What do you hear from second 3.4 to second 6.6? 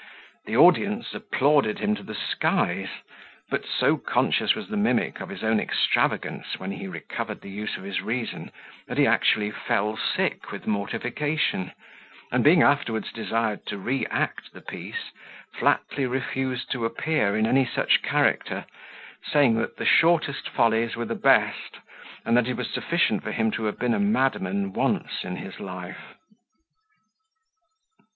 but so conscious was the mimic of his own extravagance